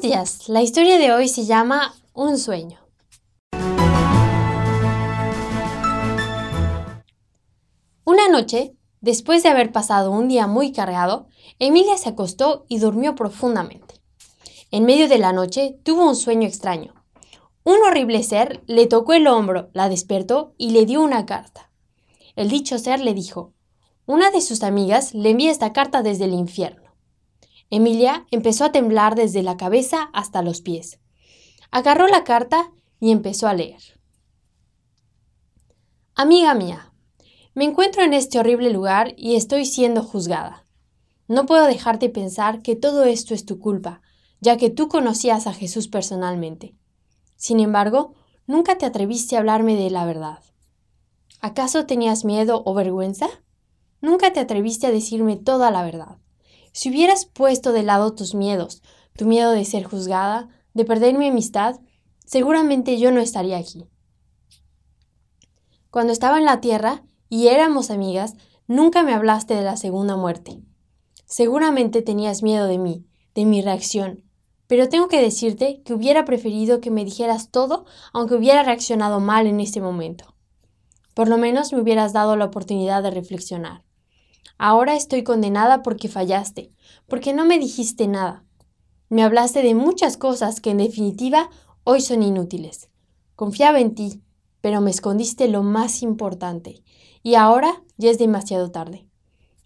[0.00, 2.78] Buenos días, la historia de hoy se llama Un sueño.
[8.04, 11.26] Una noche, después de haber pasado un día muy cargado,
[11.58, 13.96] Emilia se acostó y durmió profundamente.
[14.70, 16.94] En medio de la noche tuvo un sueño extraño.
[17.64, 21.72] Un horrible ser le tocó el hombro, la despertó y le dio una carta.
[22.36, 23.52] El dicho ser le dijo,
[24.06, 26.87] una de sus amigas le envía esta carta desde el infierno.
[27.70, 31.00] Emilia empezó a temblar desde la cabeza hasta los pies.
[31.70, 33.82] Agarró la carta y empezó a leer.
[36.14, 36.92] Amiga mía,
[37.54, 40.64] me encuentro en este horrible lugar y estoy siendo juzgada.
[41.26, 44.00] No puedo dejarte pensar que todo esto es tu culpa,
[44.40, 46.74] ya que tú conocías a Jesús personalmente.
[47.36, 48.14] Sin embargo,
[48.46, 50.38] nunca te atreviste a hablarme de la verdad.
[51.40, 53.28] ¿Acaso tenías miedo o vergüenza?
[54.00, 56.18] Nunca te atreviste a decirme toda la verdad.
[56.78, 58.84] Si hubieras puesto de lado tus miedos,
[59.16, 61.80] tu miedo de ser juzgada, de perder mi amistad,
[62.24, 63.88] seguramente yo no estaría aquí.
[65.90, 68.34] Cuando estaba en la tierra y éramos amigas,
[68.68, 70.60] nunca me hablaste de la segunda muerte.
[71.24, 74.22] Seguramente tenías miedo de mí, de mi reacción,
[74.68, 79.48] pero tengo que decirte que hubiera preferido que me dijeras todo aunque hubiera reaccionado mal
[79.48, 80.36] en este momento.
[81.14, 83.87] Por lo menos me hubieras dado la oportunidad de reflexionar.
[84.58, 86.72] Ahora estoy condenada porque fallaste,
[87.06, 88.44] porque no me dijiste nada.
[89.08, 91.48] Me hablaste de muchas cosas que en definitiva
[91.84, 92.90] hoy son inútiles.
[93.36, 94.22] Confiaba en ti,
[94.60, 96.82] pero me escondiste lo más importante,
[97.22, 99.08] y ahora ya es demasiado tarde.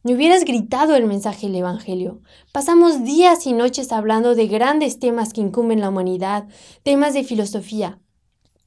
[0.04, 2.20] Me hubieras gritado el mensaje del Evangelio.
[2.52, 6.48] Pasamos días y noches hablando de grandes temas que incumben la humanidad,
[6.82, 8.00] temas de filosofía.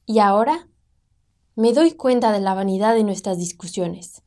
[0.06, 0.68] Y ahora
[1.54, 4.22] me doy cuenta de la vanidad de nuestras discusiones.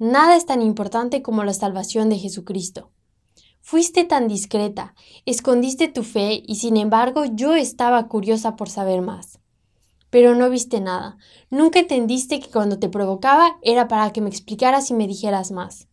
[0.00, 2.90] Nada es tan importante como la salvación de Jesucristo.
[3.60, 4.94] Fuiste tan discreta,
[5.26, 9.40] escondiste tu fe y sin embargo yo estaba curiosa por saber más.
[10.08, 11.18] Pero no viste nada,
[11.50, 15.86] nunca entendiste que cuando te provocaba era para que me explicaras y me dijeras más.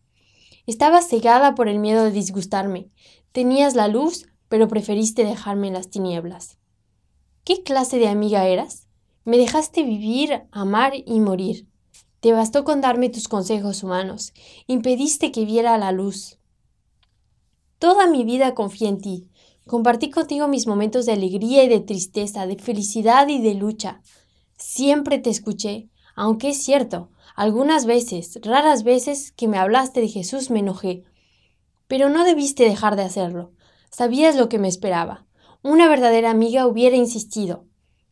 [0.66, 2.88] Estabas cegada por el miedo de disgustarme,
[3.32, 6.56] tenías la luz, pero preferiste dejarme en las tinieblas.
[7.44, 8.88] ¿Qué clase de amiga eras?
[9.26, 11.68] Me dejaste vivir, amar y morir.
[12.20, 14.32] Te bastó con darme tus consejos humanos,
[14.66, 16.38] impediste que viera la luz.
[17.78, 19.28] Toda mi vida confié en ti,
[19.66, 24.02] compartí contigo mis momentos de alegría y de tristeza, de felicidad y de lucha.
[24.56, 30.50] Siempre te escuché, aunque es cierto, algunas veces, raras veces que me hablaste de Jesús
[30.50, 31.04] me enojé.
[31.86, 33.52] Pero no debiste dejar de hacerlo.
[33.90, 35.24] Sabías lo que me esperaba.
[35.62, 37.66] Una verdadera amiga hubiera insistido.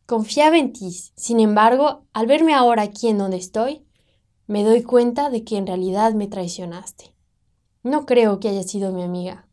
[0.05, 0.91] Confiaba en ti.
[1.17, 3.86] Sin embargo, al verme ahora aquí en donde estoy,
[4.47, 7.13] me doy cuenta de que en realidad me traicionaste.
[7.83, 9.47] No creo que haya sido mi amiga.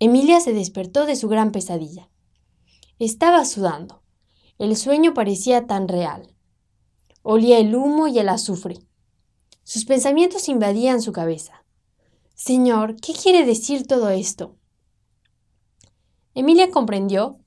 [0.00, 2.10] Emilia se despertó de su gran pesadilla.
[2.98, 4.02] Estaba sudando.
[4.58, 6.34] El sueño parecía tan real.
[7.22, 8.78] Olía el humo y el azufre.
[9.62, 11.64] Sus pensamientos invadían su cabeza.
[12.34, 14.56] Señor, ¿qué quiere decir todo esto?
[16.34, 17.38] Emilia comprendió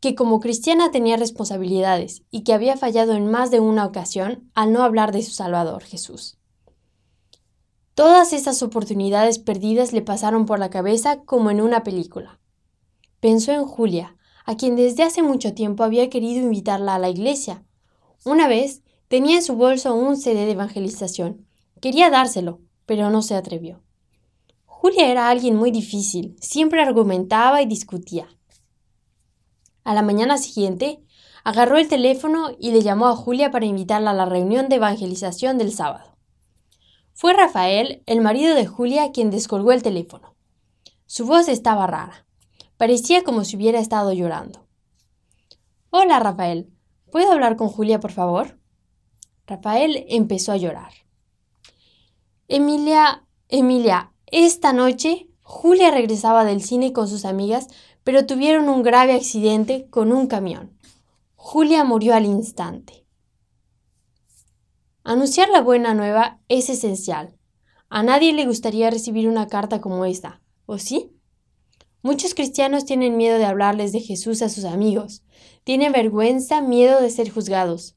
[0.00, 4.72] que como cristiana tenía responsabilidades y que había fallado en más de una ocasión al
[4.72, 6.38] no hablar de su Salvador Jesús.
[7.94, 12.38] Todas esas oportunidades perdidas le pasaron por la cabeza como en una película.
[13.20, 17.64] Pensó en Julia, a quien desde hace mucho tiempo había querido invitarla a la iglesia.
[18.24, 21.46] Una vez tenía en su bolso un CD de evangelización.
[21.80, 23.82] Quería dárselo, pero no se atrevió.
[24.66, 28.28] Julia era alguien muy difícil, siempre argumentaba y discutía.
[29.86, 31.00] A la mañana siguiente,
[31.44, 35.58] agarró el teléfono y le llamó a Julia para invitarla a la reunión de evangelización
[35.58, 36.16] del sábado.
[37.14, 40.34] Fue Rafael, el marido de Julia, quien descolgó el teléfono.
[41.06, 42.26] Su voz estaba rara.
[42.76, 44.66] Parecía como si hubiera estado llorando.
[45.90, 46.68] Hola, Rafael.
[47.12, 48.58] ¿Puedo hablar con Julia, por favor?
[49.46, 50.90] Rafael empezó a llorar.
[52.48, 57.68] Emilia, Emilia, esta noche Julia regresaba del cine con sus amigas
[58.06, 60.78] pero tuvieron un grave accidente con un camión.
[61.34, 63.04] Julia murió al instante.
[65.02, 67.36] Anunciar la buena nueva es esencial.
[67.88, 71.16] A nadie le gustaría recibir una carta como esta, ¿o sí?
[72.00, 75.24] Muchos cristianos tienen miedo de hablarles de Jesús a sus amigos,
[75.64, 77.96] tienen vergüenza, miedo de ser juzgados.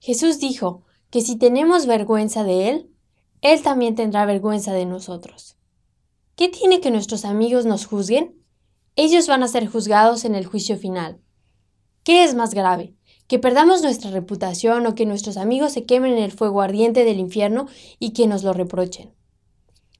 [0.00, 2.90] Jesús dijo que si tenemos vergüenza de Él,
[3.42, 5.56] Él también tendrá vergüenza de nosotros.
[6.34, 8.44] ¿Qué tiene que nuestros amigos nos juzguen?
[8.98, 11.20] Ellos van a ser juzgados en el juicio final.
[12.02, 12.94] ¿Qué es más grave?
[13.28, 17.18] ¿Que perdamos nuestra reputación o que nuestros amigos se quemen en el fuego ardiente del
[17.18, 17.66] infierno
[17.98, 19.12] y que nos lo reprochen?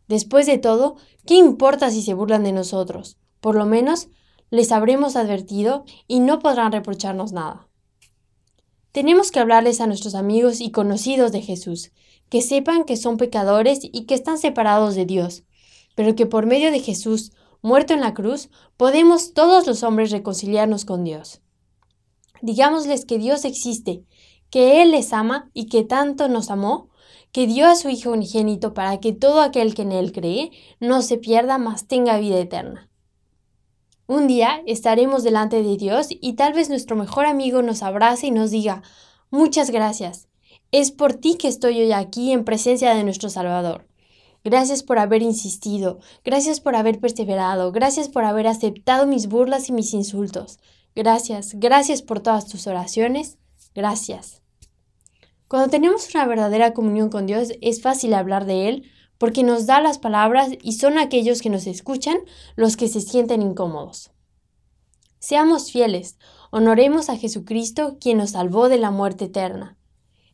[0.09, 0.97] Después de todo,
[1.27, 3.19] ¿qué importa si se burlan de nosotros?
[3.41, 4.09] Por lo menos,
[4.51, 7.69] les habremos advertido y no podrán reprocharnos nada.
[8.93, 11.93] Tenemos que hablarles a nuestros amigos y conocidos de Jesús,
[12.31, 15.45] que sepan que son pecadores y que están separados de Dios,
[15.97, 17.33] pero que por medio de Jesús,
[17.67, 21.41] muerto en la cruz, podemos todos los hombres reconciliarnos con Dios.
[22.41, 24.05] Digámosles que Dios existe,
[24.51, 26.91] que Él les ama y que tanto nos amó,
[27.33, 31.03] que dio a su Hijo unigénito para que todo aquel que en Él cree no
[31.03, 32.89] se pierda, mas tenga vida eterna.
[34.07, 38.31] Un día estaremos delante de Dios y tal vez nuestro mejor amigo nos abrace y
[38.31, 38.83] nos diga,
[39.31, 40.29] muchas gracias,
[40.71, 43.89] es por ti que estoy hoy aquí en presencia de nuestro Salvador.
[44.47, 49.73] Gracias por haber insistido, gracias por haber perseverado, gracias por haber aceptado mis burlas y
[49.73, 50.61] mis insultos.
[50.95, 53.39] Gracias, gracias por todas tus oraciones,
[53.75, 54.43] gracias.
[55.49, 59.81] Cuando tenemos una verdadera comunión con Dios es fácil hablar de Él porque nos da
[59.81, 62.19] las palabras y son aquellos que nos escuchan
[62.55, 64.13] los que se sienten incómodos.
[65.19, 66.19] Seamos fieles,
[66.53, 69.76] honoremos a Jesucristo quien nos salvó de la muerte eterna.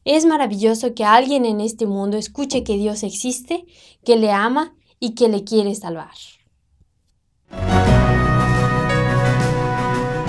[0.05, 3.67] Es maravilloso que alguien en este mundo escuche que Dios existe,
[4.05, 6.15] que le ama y que le quiere salvar.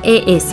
[0.04, 0.46] .es